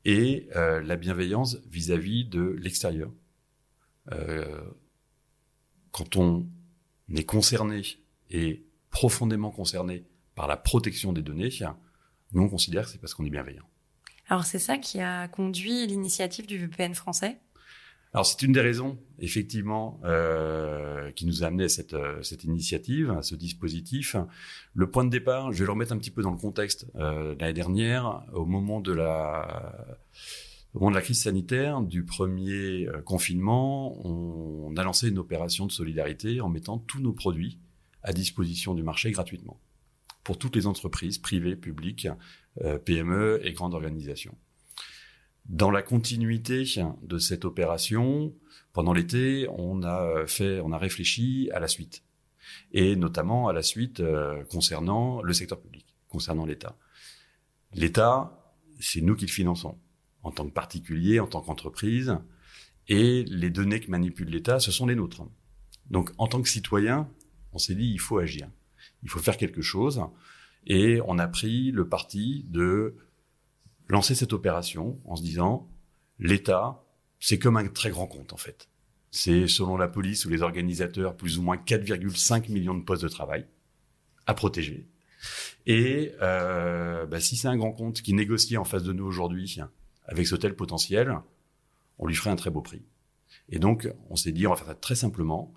et 0.03 0.49
euh, 0.57 0.81
la 0.81 0.97
bienveillance 0.97 1.59
vis-à-vis 1.71 2.25
-vis 2.25 2.29
de 2.29 2.55
l'extérieur, 2.59 3.09
euh, 4.11 4.61
quand 5.91 6.15
on 6.15 6.47
est 7.13 7.23
concerné 7.23 7.83
et 8.29 8.65
profondément 8.89 9.51
concerné 9.51 10.05
par 10.35 10.47
la 10.47 10.57
protection 10.57 11.13
des 11.13 11.21
données, 11.21 11.49
nous 12.33 12.43
on 12.43 12.49
considère 12.49 12.83
que 12.83 12.89
c'est 12.89 12.97
parce 12.99 13.13
qu'on 13.13 13.25
est 13.25 13.29
bienveillant. 13.29 13.65
Alors 14.29 14.45
c'est 14.45 14.59
ça 14.59 14.77
qui 14.77 14.99
a 14.99 15.27
conduit 15.27 15.87
l'initiative 15.87 16.45
du 16.45 16.57
VPN 16.57 16.93
français? 16.93 17.39
Alors 18.13 18.25
c'est 18.25 18.41
une 18.41 18.53
des 18.53 18.61
raisons, 18.61 18.97
effectivement, 19.19 19.99
euh, 20.03 21.11
qui 21.11 21.25
nous 21.25 21.43
a 21.43 21.47
amené 21.47 21.65
à 21.65 21.69
cette, 21.69 21.93
euh, 21.93 22.21
cette 22.23 22.43
initiative, 22.45 23.11
à 23.11 23.21
ce 23.21 23.35
dispositif. 23.35 24.15
Le 24.73 24.89
point 24.89 25.03
de 25.03 25.09
départ, 25.09 25.51
je 25.51 25.59
vais 25.59 25.65
le 25.65 25.71
remettre 25.71 25.91
un 25.91 25.97
petit 25.97 26.11
peu 26.11 26.21
dans 26.21 26.31
le 26.31 26.37
contexte. 26.37 26.87
Euh, 26.95 27.35
L'année 27.39 27.53
dernière, 27.53 28.23
au 28.33 28.45
moment 28.45 28.79
de 28.79 28.93
la 28.93 29.85
au 30.77 30.79
moment 30.79 30.91
de 30.91 30.95
la 30.95 31.01
crise 31.01 31.23
sanitaire, 31.23 31.81
du 31.81 32.05
premier 32.05 32.85
euh, 32.85 33.01
confinement, 33.01 33.99
on 34.05 34.77
a 34.77 34.83
lancé 34.83 35.09
une 35.09 35.17
opération 35.17 35.65
de 35.65 35.71
solidarité 35.71 36.39
en 36.39 36.49
mettant 36.49 36.77
tous 36.77 36.99
nos 36.99 37.13
produits 37.13 37.57
à 38.03 38.13
disposition 38.13 38.75
du 38.75 38.83
marché 38.83 39.09
gratuitement 39.09 39.59
pour 40.23 40.37
toutes 40.37 40.55
les 40.55 40.67
entreprises 40.67 41.17
privées, 41.17 41.55
publiques, 41.55 42.07
euh, 42.61 42.77
PME 42.77 43.39
et 43.43 43.53
grandes 43.53 43.73
organisations. 43.73 44.37
Dans 45.45 45.71
la 45.71 45.81
continuité 45.81 46.63
de 47.01 47.17
cette 47.17 47.43
opération, 47.43 48.35
pendant 48.71 48.93
l'été, 48.93 49.47
on 49.49 49.81
a 49.81 50.27
fait, 50.27 50.61
on 50.61 50.71
a 50.71 50.77
réfléchi 50.77 51.49
à 51.55 51.59
la 51.59 51.67
suite, 51.67 52.03
et 52.71 52.95
notamment 52.95 53.47
à 53.47 53.53
la 53.53 53.63
suite 53.63 53.99
euh, 53.99 54.43
concernant 54.43 55.23
le 55.23 55.33
secteur 55.33 55.59
public, 55.59 55.87
concernant 56.07 56.45
l'État. 56.45 56.77
L'État, 57.73 58.53
c'est 58.79 59.01
nous 59.01 59.15
qui 59.15 59.25
le 59.25 59.31
finançons 59.31 59.75
en 60.27 60.31
tant 60.31 60.45
que 60.45 60.53
particulier, 60.53 61.19
en 61.19 61.27
tant 61.27 61.41
qu'entreprise, 61.41 62.17
et 62.87 63.23
les 63.23 63.49
données 63.49 63.79
que 63.79 63.89
manipule 63.89 64.29
l'État, 64.29 64.59
ce 64.59 64.71
sont 64.71 64.85
les 64.85 64.95
nôtres. 64.95 65.23
Donc, 65.89 66.11
en 66.17 66.27
tant 66.27 66.41
que 66.41 66.49
citoyen, 66.49 67.09
on 67.53 67.57
s'est 67.57 67.75
dit, 67.75 67.89
il 67.89 67.99
faut 67.99 68.17
agir, 68.17 68.49
il 69.03 69.09
faut 69.09 69.19
faire 69.19 69.37
quelque 69.37 69.61
chose, 69.61 70.01
et 70.65 70.99
on 71.05 71.17
a 71.17 71.27
pris 71.27 71.71
le 71.71 71.87
parti 71.87 72.45
de 72.49 72.95
lancer 73.87 74.15
cette 74.15 74.33
opération 74.33 74.99
en 75.05 75.15
se 75.15 75.23
disant, 75.23 75.69
l'État, 76.19 76.83
c'est 77.19 77.39
comme 77.39 77.57
un 77.57 77.67
très 77.67 77.89
grand 77.89 78.07
compte 78.07 78.33
en 78.33 78.37
fait. 78.37 78.69
C'est, 79.09 79.47
selon 79.47 79.77
la 79.77 79.87
police 79.87 80.25
ou 80.25 80.29
les 80.29 80.41
organisateurs, 80.41 81.15
plus 81.15 81.39
ou 81.39 81.41
moins 81.41 81.55
4,5 81.55 82.51
millions 82.51 82.75
de 82.75 82.83
postes 82.83 83.03
de 83.03 83.07
travail 83.07 83.47
à 84.25 84.33
protéger. 84.33 84.89
Et 85.65 86.11
euh, 86.21 87.05
bah, 87.05 87.21
si 87.21 87.37
c'est 87.37 87.47
un 87.47 87.57
grand 87.57 87.71
compte 87.71 88.01
qui 88.01 88.13
négocie 88.13 88.57
en 88.57 88.65
face 88.65 88.83
de 88.83 88.91
nous 88.91 89.05
aujourd'hui 89.05 89.57
avec 90.07 90.27
ce 90.27 90.35
tel 90.35 90.55
potentiel, 90.55 91.19
on 91.99 92.07
lui 92.07 92.15
ferait 92.15 92.29
un 92.29 92.35
très 92.35 92.49
beau 92.49 92.61
prix. 92.61 92.81
Et 93.49 93.59
donc, 93.59 93.89
on 94.09 94.15
s'est 94.15 94.31
dit, 94.31 94.47
on 94.47 94.51
va 94.51 94.55
faire 94.55 94.67
ça 94.67 94.75
très 94.75 94.95
simplement. 94.95 95.53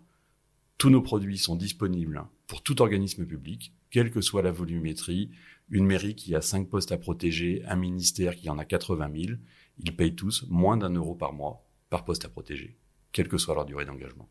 Tous 0.79 0.91
nos 0.91 1.03
produits 1.03 1.39
sont 1.39 1.57
disponibles 1.57 2.25
pour 2.47 2.63
tout 2.63 2.81
organisme 2.83 3.27
public, 3.27 3.73
quelle 3.91 4.11
que 4.11 4.21
soit 4.21 4.43
la 4.43 4.53
volumétrie. 4.53 5.31
Une 5.69 5.87
mairie 5.87 6.17
qui 6.17 6.35
a 6.35 6.41
cinq 6.41 6.69
postes 6.69 6.91
à 6.93 6.99
protéger, 6.99 7.63
un 7.67 7.77
ministère 7.77 8.35
qui 8.35 8.51
en 8.51 8.59
a 8.59 8.65
80 8.65 9.11
000, 9.15 9.39
ils 9.79 9.95
payent 9.95 10.17
tous 10.17 10.47
moins 10.49 10.77
d'un 10.77 10.91
euro 10.91 11.15
par 11.15 11.33
mois 11.33 11.65
par 11.91 12.05
poste 12.05 12.25
à 12.25 12.29
protéger, 12.29 12.77
quelle 13.13 13.29
que 13.29 13.37
soit 13.37 13.55
leur 13.55 13.67
durée 13.67 13.85
d'engagement. 13.85 14.29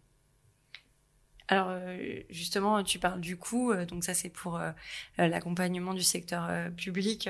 Alors 1.49 1.67
euh, 1.69 1.97
justement, 2.29 2.83
tu 2.83 2.99
parles 2.99 3.19
du 3.19 3.35
coût, 3.35 3.71
euh, 3.71 3.85
donc 3.85 4.03
ça 4.03 4.13
c'est 4.13 4.29
pour 4.29 4.57
euh, 4.57 4.71
l'accompagnement 5.17 5.93
du 5.93 6.03
secteur 6.03 6.71
public 6.75 7.29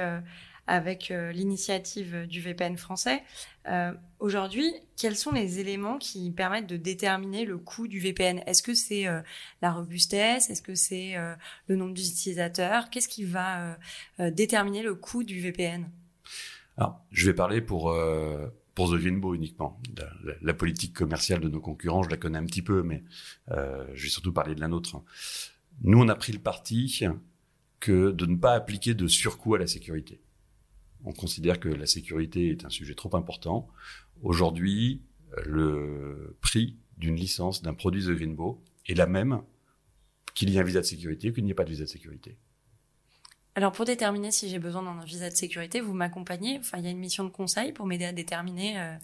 avec 0.70 1.10
euh, 1.10 1.32
l'initiative 1.32 2.28
du 2.28 2.42
VPN 2.42 2.78
français. 2.78 3.24
Euh, 3.68 3.92
aujourd'hui, 4.20 4.72
quels 4.98 5.16
sont 5.16 5.32
les 5.32 5.60
éléments 5.60 5.98
qui 5.98 6.30
permettent 6.30 6.68
de 6.68 6.78
déterminer 6.78 7.44
le 7.44 7.58
coût 7.58 7.88
du 7.88 8.00
VPN 8.00 8.44
Est-ce 8.46 8.62
que 8.62 8.76
c'est 8.76 9.08
euh, 9.08 9.22
la 9.64 9.72
robustesse? 9.72 10.52
Est-ce 10.52 10.62
que 10.62 10.76
c'est 10.76 11.16
le 11.68 11.76
nombre 11.76 11.94
d'utilisateurs? 11.94 12.92
Qu'est-ce 12.92 13.10
qui 13.10 13.24
va 13.24 13.78
déterminer 14.20 14.84
le 14.84 14.96
coût 14.96 15.24
du 15.24 15.42
VPN 15.42 15.90
je 17.12 17.26
vais 17.26 17.34
parler 17.34 17.60
pour 17.60 17.94
pour 18.74 18.90
The 18.90 18.96
Greenbow 18.96 19.36
uniquement. 19.36 19.82
La, 19.98 20.34
la, 20.42 20.54
politique 20.54 20.94
commerciale 20.94 21.42
de 21.42 21.50
nos 21.50 21.60
concurrents, 21.60 22.04
je 22.04 22.10
la 22.10 22.16
connais 22.16 22.38
un 22.38 22.46
petit 22.46 22.62
peu, 22.62 22.84
mais 22.84 23.04
je 23.50 24.02
vais 24.02 24.10
surtout 24.10 24.32
parler 24.32 24.56
de 24.56 24.62
la 24.62 24.70
nôtre. 24.70 25.02
Nous, 25.82 26.00
on 26.00 26.08
a 26.08 26.16
pris 26.16 26.32
le 26.32 26.40
parti 26.40 27.02
que 27.82 28.12
de 28.12 28.26
ne 28.26 28.38
pas 28.38 28.54
appliquer 28.54 28.94
de 28.94 29.08
surcoût 29.08 29.56
à 29.56 29.58
la 29.58 29.68
sécurité. 29.68 30.22
On 31.06 31.14
considère 31.14 31.60
que 31.60 31.70
la 31.70 31.86
sécurité 31.86 32.50
est 32.50 32.66
un 32.66 32.70
sujet 32.70 32.94
trop 32.94 33.16
important. 33.16 33.68
Aujourd'hui, 34.22 35.02
le 35.46 36.38
prix 36.42 36.78
d'une 36.98 37.16
licence 37.16 37.62
d'un 37.62 37.74
produit 37.74 38.04
The 38.04 38.10
Greenbow 38.10 38.62
est 38.88 38.96
la 38.96 39.08
même 39.08 39.42
qu'il 40.34 40.50
y 40.50 40.58
ait 40.58 40.60
un 40.60 40.64
visa 40.64 40.82
de 40.82 40.86
sécurité 40.86 41.30
ou 41.30 41.34
qu'il 41.34 41.44
n'y 41.44 41.52
ait 41.52 41.56
pas 41.56 41.64
de 41.64 41.70
visa 41.70 41.84
de 41.84 41.90
sécurité. 41.90 42.38
Alors 43.56 43.72
pour 43.72 43.86
déterminer 43.86 44.32
si 44.32 44.50
j'ai 44.50 44.60
besoin 44.60 44.84
d'un 44.84 45.04
visa 45.04 45.30
de 45.30 45.36
sécurité, 45.36 45.82
vous 45.82 45.94
m'accompagnez. 45.94 46.58
Enfin, 46.60 46.78
il 46.78 46.86
y 46.86 46.88
a 46.88 46.92
une 46.92 47.00
mission 47.00 47.24
de 47.24 47.30
conseil 47.30 47.74
pour 47.74 47.86
m'aider 47.86 48.06
à 48.06 48.14
déterminer 48.14 48.80
euh, 48.80 48.96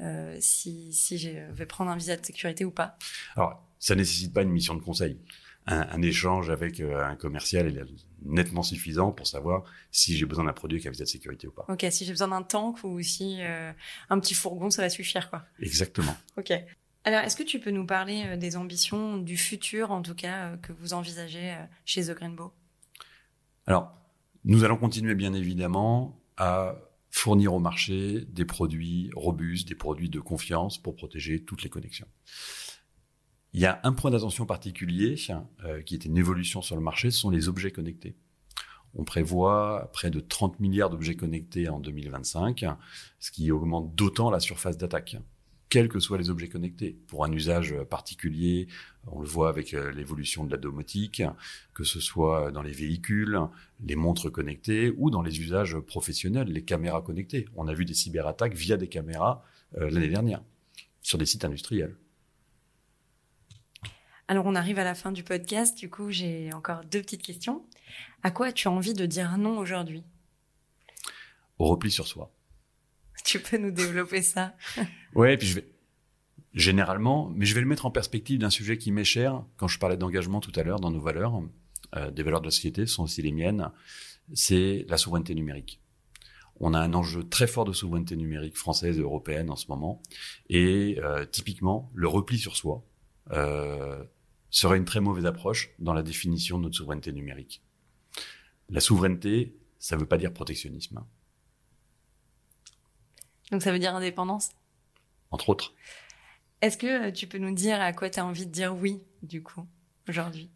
euh, 0.00 0.36
si, 0.40 0.92
si 0.92 1.18
je 1.18 1.30
vais 1.52 1.66
prendre 1.66 1.90
un 1.90 1.96
visa 1.96 2.16
de 2.16 2.24
sécurité 2.24 2.64
ou 2.64 2.70
pas. 2.70 2.96
Alors, 3.36 3.64
ça 3.78 3.94
nécessite 3.94 4.32
pas 4.32 4.42
une 4.42 4.50
mission 4.50 4.74
de 4.74 4.80
conseil. 4.80 5.20
Un, 5.66 5.82
un 5.82 6.02
échange 6.02 6.50
avec 6.50 6.80
euh, 6.80 7.04
un 7.04 7.16
commercial 7.16 7.68
est 7.68 7.72
nettement 8.24 8.62
suffisant 8.62 9.12
pour 9.12 9.26
savoir 9.26 9.64
si 9.90 10.16
j'ai 10.16 10.26
besoin 10.26 10.44
d'un 10.44 10.52
produit 10.52 10.76
avec 10.76 10.86
un 10.86 10.90
visa 10.90 11.04
de 11.04 11.08
sécurité 11.08 11.46
ou 11.46 11.52
pas. 11.52 11.64
Ok, 11.68 11.86
si 11.90 12.04
j'ai 12.04 12.12
besoin 12.12 12.28
d'un 12.28 12.42
tank 12.42 12.82
ou 12.84 13.00
si 13.02 13.36
euh, 13.40 13.72
un 14.10 14.18
petit 14.18 14.34
fourgon, 14.34 14.70
ça 14.70 14.82
va 14.82 14.88
suffire, 14.88 15.30
quoi. 15.30 15.44
Exactement. 15.60 16.16
Ok. 16.36 16.52
Alors, 17.04 17.20
est-ce 17.20 17.36
que 17.36 17.42
tu 17.42 17.60
peux 17.60 17.70
nous 17.70 17.86
parler 17.86 18.22
euh, 18.26 18.36
des 18.36 18.56
ambitions 18.56 19.18
du 19.18 19.36
futur, 19.36 19.90
en 19.90 20.02
tout 20.02 20.14
cas, 20.14 20.46
euh, 20.46 20.56
que 20.56 20.72
vous 20.72 20.94
envisagez 20.94 21.54
chez 21.84 22.04
The 22.04 22.12
Greenbow 22.12 22.52
Alors, 23.66 23.92
nous 24.44 24.64
allons 24.64 24.76
continuer 24.76 25.14
bien 25.14 25.34
évidemment 25.34 26.20
à 26.36 26.76
fournir 27.10 27.54
au 27.54 27.60
marché 27.60 28.24
des 28.28 28.44
produits 28.44 29.10
robustes, 29.14 29.68
des 29.68 29.76
produits 29.76 30.08
de 30.08 30.18
confiance 30.18 30.82
pour 30.82 30.96
protéger 30.96 31.44
toutes 31.44 31.62
les 31.62 31.70
connexions. 31.70 32.08
Il 33.54 33.60
y 33.60 33.66
a 33.66 33.80
un 33.84 33.92
point 33.92 34.10
d'attention 34.10 34.46
particulier 34.46 35.14
euh, 35.64 35.80
qui 35.82 35.94
est 35.94 36.04
une 36.04 36.18
évolution 36.18 36.60
sur 36.60 36.74
le 36.74 36.82
marché, 36.82 37.12
ce 37.12 37.20
sont 37.20 37.30
les 37.30 37.48
objets 37.48 37.70
connectés. 37.70 38.16
On 38.96 39.04
prévoit 39.04 39.90
près 39.92 40.10
de 40.10 40.20
30 40.20 40.58
milliards 40.58 40.90
d'objets 40.90 41.14
connectés 41.14 41.68
en 41.68 41.78
2025, 41.78 42.64
ce 43.20 43.30
qui 43.30 43.50
augmente 43.52 43.94
d'autant 43.94 44.30
la 44.30 44.40
surface 44.40 44.76
d'attaque 44.76 45.16
quels 45.74 45.88
que 45.88 45.98
soient 45.98 46.18
les 46.18 46.30
objets 46.30 46.48
connectés. 46.48 46.96
Pour 47.08 47.24
un 47.24 47.32
usage 47.32 47.74
particulier, 47.90 48.68
on 49.08 49.20
le 49.20 49.26
voit 49.26 49.48
avec 49.48 49.74
euh, 49.74 49.90
l'évolution 49.90 50.44
de 50.44 50.50
la 50.52 50.56
domotique, 50.56 51.20
que 51.74 51.82
ce 51.82 51.98
soit 51.98 52.52
dans 52.52 52.62
les 52.62 52.70
véhicules, 52.72 53.40
les 53.84 53.96
montres 53.96 54.30
connectées 54.30 54.94
ou 54.96 55.10
dans 55.10 55.22
les 55.22 55.40
usages 55.40 55.76
professionnels, 55.80 56.46
les 56.46 56.62
caméras 56.62 57.02
connectées. 57.02 57.46
On 57.56 57.66
a 57.66 57.74
vu 57.74 57.84
des 57.84 57.94
cyberattaques 57.94 58.54
via 58.54 58.76
des 58.76 58.88
caméras 58.88 59.44
euh, 59.76 59.90
l'année 59.90 60.08
dernière 60.08 60.42
sur 61.02 61.18
des 61.18 61.26
sites 61.26 61.44
industriels. 61.44 61.96
Alors 64.26 64.46
on 64.46 64.54
arrive 64.54 64.78
à 64.78 64.84
la 64.84 64.94
fin 64.94 65.12
du 65.12 65.22
podcast, 65.22 65.76
du 65.76 65.90
coup 65.90 66.10
j'ai 66.10 66.52
encore 66.54 66.82
deux 66.84 67.02
petites 67.02 67.22
questions. 67.22 67.64
À 68.22 68.30
quoi 68.30 68.46
as-tu 68.46 68.68
envie 68.68 68.94
de 68.94 69.04
dire 69.04 69.36
non 69.36 69.58
aujourd'hui? 69.58 70.02
Au 71.58 71.66
repli 71.66 71.90
sur 71.90 72.06
soi. 72.06 72.32
Tu 73.24 73.38
peux 73.38 73.58
nous 73.58 73.70
développer 73.70 74.22
ça 74.22 74.56
Ouais, 75.14 75.36
puis 75.36 75.46
je 75.46 75.54
vais 75.56 75.68
généralement, 76.54 77.30
mais 77.34 77.46
je 77.46 77.54
vais 77.54 77.60
le 77.60 77.66
mettre 77.66 77.84
en 77.84 77.90
perspective 77.90 78.38
d'un 78.38 78.50
sujet 78.50 78.78
qui 78.78 78.92
m'est 78.92 79.04
cher. 79.04 79.44
Quand 79.56 79.68
je 79.68 79.78
parlais 79.78 79.96
d'engagement 79.96 80.40
tout 80.40 80.52
à 80.56 80.62
l'heure 80.62 80.80
dans 80.80 80.90
nos 80.90 81.00
valeurs, 81.00 81.42
euh, 81.96 82.10
des 82.10 82.22
valeurs 82.22 82.40
de 82.40 82.46
la 82.46 82.50
société 82.50 82.86
sont 82.86 83.02
aussi 83.02 83.22
les 83.22 83.32
miennes. 83.32 83.70
C'est 84.32 84.86
la 84.88 84.96
souveraineté 84.96 85.34
numérique. 85.34 85.80
On 86.60 86.72
a 86.72 86.78
un 86.78 86.94
enjeu 86.94 87.24
très 87.24 87.46
fort 87.46 87.64
de 87.64 87.72
souveraineté 87.72 88.16
numérique 88.16 88.56
française 88.56 88.98
et 88.98 89.02
européenne 89.02 89.50
en 89.50 89.56
ce 89.56 89.66
moment, 89.68 90.00
et 90.48 90.98
euh, 91.02 91.26
typiquement 91.26 91.90
le 91.94 92.06
repli 92.08 92.38
sur 92.38 92.56
soi 92.56 92.84
serait 93.30 94.76
une 94.76 94.84
très 94.84 95.00
mauvaise 95.00 95.26
approche 95.26 95.70
dans 95.78 95.94
la 95.94 96.02
définition 96.02 96.58
de 96.58 96.64
notre 96.64 96.76
souveraineté 96.76 97.12
numérique. 97.12 97.62
La 98.70 98.80
souveraineté, 98.80 99.56
ça 99.78 99.96
ne 99.96 100.00
veut 100.00 100.06
pas 100.06 100.18
dire 100.18 100.32
protectionnisme. 100.32 101.04
Donc 103.50 103.62
ça 103.62 103.72
veut 103.72 103.78
dire 103.78 103.94
indépendance? 103.94 104.50
Entre 105.30 105.48
autres. 105.48 105.74
Est-ce 106.60 106.78
que 106.78 107.10
tu 107.10 107.26
peux 107.26 107.38
nous 107.38 107.54
dire 107.54 107.80
à 107.80 107.92
quoi 107.92 108.08
tu 108.08 108.20
as 108.20 108.24
envie 108.24 108.46
de 108.46 108.50
dire 108.50 108.74
oui, 108.74 109.02
du 109.22 109.42
coup, 109.42 109.66
aujourd'hui? 110.08 110.50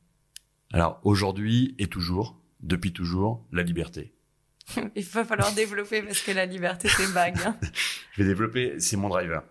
Alors, 0.72 1.00
aujourd'hui 1.04 1.74
et 1.78 1.86
toujours, 1.86 2.40
depuis 2.60 2.92
toujours, 2.92 3.44
la 3.52 3.62
liberté. 3.62 4.14
Il 4.96 5.04
va 5.04 5.24
falloir 5.24 5.52
développer 5.54 6.02
parce 6.02 6.20
que 6.20 6.30
la 6.30 6.46
liberté, 6.46 6.88
c'est 6.88 7.06
vague. 7.06 7.38
Hein. 7.44 7.58
Je 8.12 8.22
vais 8.22 8.28
développer, 8.28 8.80
c'est 8.80 8.96
mon 8.96 9.08
driver. 9.08 9.42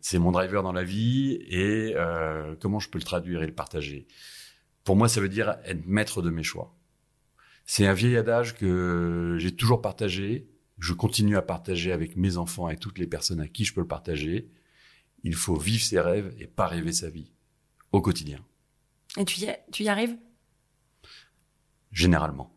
C'est 0.00 0.18
mon 0.18 0.30
driver 0.32 0.62
dans 0.62 0.72
la 0.72 0.84
vie 0.84 1.38
et 1.48 1.94
euh, 1.96 2.54
comment 2.60 2.78
je 2.78 2.88
peux 2.88 2.98
le 2.98 3.04
traduire 3.04 3.42
et 3.42 3.46
le 3.46 3.54
partager? 3.54 4.06
Pour 4.84 4.96
moi, 4.96 5.08
ça 5.08 5.20
veut 5.20 5.28
dire 5.28 5.58
être 5.64 5.86
maître 5.86 6.22
de 6.22 6.30
mes 6.30 6.42
choix. 6.42 6.74
C'est 7.66 7.86
un 7.86 7.92
vieil 7.92 8.16
adage 8.16 8.56
que 8.56 9.36
j'ai 9.38 9.54
toujours 9.54 9.82
partagé, 9.82 10.48
je 10.78 10.94
continue 10.94 11.36
à 11.36 11.42
partager 11.42 11.92
avec 11.92 12.16
mes 12.16 12.36
enfants 12.36 12.68
et 12.70 12.76
toutes 12.76 12.98
les 12.98 13.06
personnes 13.06 13.40
à 13.40 13.48
qui 13.48 13.64
je 13.64 13.74
peux 13.74 13.82
le 13.82 13.86
partager. 13.86 14.50
Il 15.24 15.34
faut 15.34 15.56
vivre 15.56 15.82
ses 15.82 16.00
rêves 16.00 16.34
et 16.38 16.46
pas 16.46 16.66
rêver 16.66 16.92
sa 16.92 17.10
vie 17.10 17.32
au 17.92 18.00
quotidien. 18.00 18.38
Et 19.18 19.24
tu 19.24 19.40
y, 19.40 19.54
tu 19.72 19.82
y 19.82 19.88
arrives? 19.88 20.16
Généralement. 21.90 22.54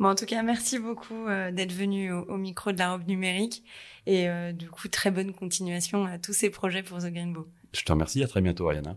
En 0.00 0.14
tout 0.14 0.26
cas, 0.26 0.42
merci 0.42 0.78
beaucoup 0.78 1.26
euh, 1.26 1.50
d'être 1.50 1.72
venu 1.72 2.12
au, 2.12 2.36
micro 2.36 2.72
de 2.72 2.78
la 2.78 2.92
robe 2.92 3.06
numérique 3.06 3.64
et 4.06 4.28
euh, 4.28 4.52
du 4.52 4.68
coup, 4.68 4.88
très 4.88 5.10
bonne 5.10 5.32
continuation 5.32 6.04
à 6.04 6.18
tous 6.18 6.32
ces 6.32 6.50
projets 6.50 6.82
pour 6.82 6.98
The 6.98 7.06
Greenbow. 7.12 7.46
Je 7.72 7.82
te 7.82 7.92
remercie, 7.92 8.22
à 8.22 8.28
très 8.28 8.40
bientôt, 8.40 8.68
Ariana. 8.68 8.96